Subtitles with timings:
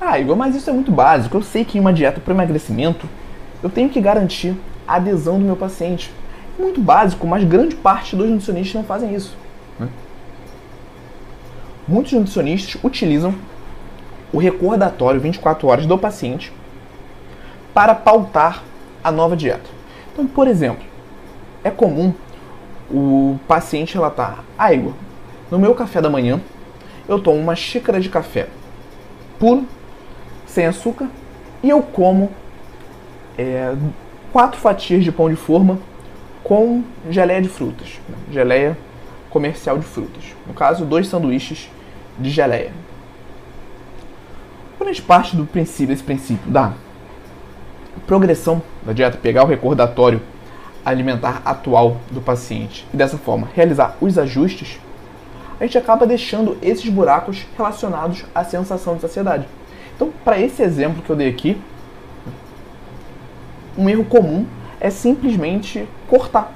[0.00, 1.36] Ah, Igor, mas isso é muito básico.
[1.36, 3.08] Eu sei que em uma dieta para emagrecimento
[3.62, 4.54] eu tenho que garantir
[4.86, 6.12] a adesão do meu paciente.
[6.58, 9.34] É muito básico, mas grande parte dos nutricionistas não fazem isso.
[9.80, 9.88] Né?
[11.88, 13.34] Muitos nutricionistas utilizam
[14.32, 16.52] o recordatório 24 horas do paciente
[17.72, 18.62] para pautar
[19.02, 19.70] a nova dieta.
[20.12, 20.91] Então, por exemplo,
[21.64, 22.12] é comum
[22.90, 24.92] o paciente relatar: Ah, Igor,
[25.50, 26.40] no meu café da manhã
[27.08, 28.48] eu tomo uma xícara de café
[29.38, 29.66] puro
[30.46, 31.08] sem açúcar
[31.62, 32.30] e eu como
[33.36, 33.74] é,
[34.32, 35.78] quatro fatias de pão de forma
[36.42, 38.16] com geleia de frutas, né?
[38.30, 38.76] geleia
[39.30, 40.24] comercial de frutas.
[40.46, 41.70] No caso, dois sanduíches
[42.18, 42.72] de geleia.
[44.76, 46.72] Quando a gente parte do princípio, esse princípio da
[48.06, 50.20] progressão da dieta, pegar o recordatório
[50.84, 54.80] alimentar atual do paciente e dessa forma realizar os ajustes,
[55.60, 59.46] a gente acaba deixando esses buracos relacionados à sensação de saciedade.
[59.94, 61.56] Então, para esse exemplo que eu dei aqui,
[63.78, 64.44] um erro comum
[64.80, 66.52] é simplesmente cortar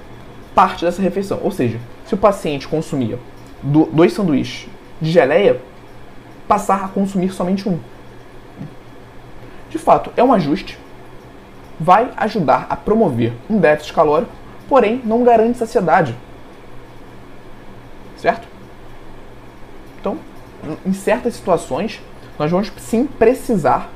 [0.55, 1.39] parte dessa refeição.
[1.43, 3.19] Ou seja, se o paciente consumia
[3.63, 4.69] dois sanduíches
[5.01, 5.61] de geleia,
[6.49, 7.79] passar a consumir somente um.
[9.71, 10.79] De fato, é um ajuste,
[11.79, 14.33] vai ajudar a promover um déficit calórico,
[14.69, 16.15] porém não garante saciedade.
[18.17, 18.49] Certo?
[20.01, 20.19] Então,
[20.85, 22.01] em certas situações,
[22.39, 23.91] nós vamos sim precisar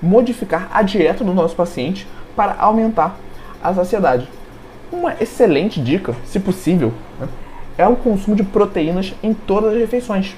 [0.00, 3.16] modificar a dieta do nosso paciente para aumentar
[3.62, 4.28] a saciedade.
[4.92, 7.28] Uma excelente dica, se possível, né,
[7.76, 10.36] é o consumo de proteínas em todas as refeições.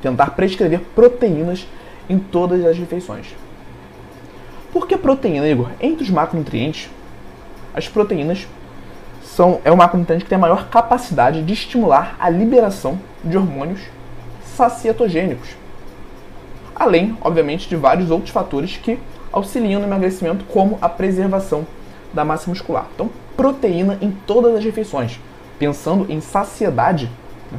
[0.00, 1.66] Tentar prescrever proteínas
[2.08, 3.34] em todas as refeições.
[4.72, 5.70] Por que proteína, Igor?
[5.80, 6.90] Entre os macronutrientes,
[7.74, 8.48] as proteínas
[9.22, 13.80] são, é o macronutriente que tem a maior capacidade de estimular a liberação de hormônios
[14.56, 15.62] sacietogênicos
[16.82, 18.98] além, obviamente, de vários outros fatores que
[19.30, 21.66] auxiliam no emagrecimento, como a preservação
[22.12, 22.86] da massa muscular.
[22.94, 25.18] Então, proteína em todas as refeições.
[25.58, 27.08] Pensando em saciedade,
[27.50, 27.58] né?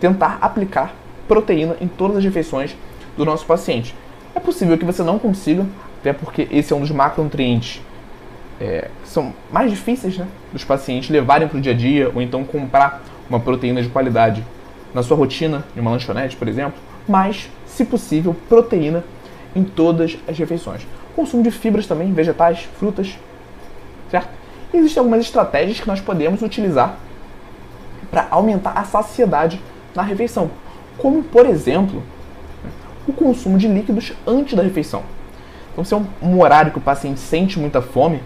[0.00, 0.92] tentar aplicar
[1.28, 2.76] proteína em todas as refeições
[3.16, 3.94] do nosso paciente.
[4.34, 5.64] É possível que você não consiga,
[6.02, 7.80] até porque esse é um dos macronutrientes
[8.60, 12.20] é, que são mais difíceis né, dos pacientes levarem para o dia a dia, ou
[12.20, 14.44] então comprar uma proteína de qualidade
[14.92, 16.74] na sua rotina, em uma lanchonete, por exemplo,
[17.08, 19.04] mas se possível, proteína
[19.54, 20.86] em todas as refeições.
[21.14, 23.16] Consumo de fibras também, vegetais, frutas,
[24.10, 24.28] certo?
[24.74, 26.96] E existem algumas estratégias que nós podemos utilizar
[28.10, 29.60] para aumentar a saciedade
[29.94, 30.50] na refeição,
[30.98, 32.02] como por exemplo,
[33.06, 35.04] o consumo de líquidos antes da refeição.
[35.72, 38.22] Então, se é um, um horário que o paciente sente muita fome,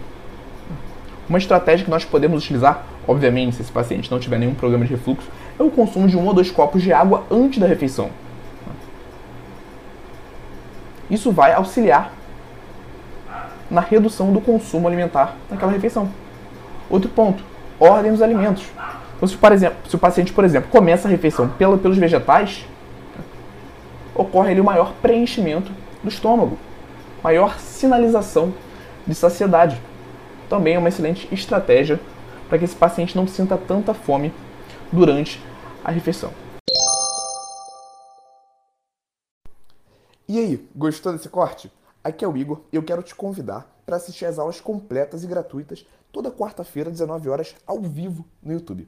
[1.29, 4.91] uma estratégia que nós podemos utilizar, obviamente, se esse paciente não tiver nenhum problema de
[4.91, 8.09] refluxo, é o consumo de um ou dois copos de água antes da refeição.
[11.09, 12.13] Isso vai auxiliar
[13.69, 16.09] na redução do consumo alimentar naquela refeição.
[16.89, 17.43] Outro ponto,
[17.79, 18.65] ordem dos alimentos.
[19.15, 22.65] Então, se, por exemplo, se o paciente, por exemplo, começa a refeição pela, pelos vegetais,
[24.13, 25.71] ocorre ali o maior preenchimento
[26.03, 26.57] do estômago,
[27.23, 28.53] maior sinalização
[29.05, 29.81] de saciedade.
[30.49, 31.99] Também é uma excelente estratégia
[32.47, 34.33] para que esse paciente não sinta tanta fome
[34.91, 35.41] durante
[35.83, 36.31] a refeição.
[40.27, 41.71] E aí, gostou desse corte?
[42.03, 45.27] Aqui é o Igor e eu quero te convidar para assistir às aulas completas e
[45.27, 48.87] gratuitas toda quarta-feira, 19 horas, ao vivo no YouTube.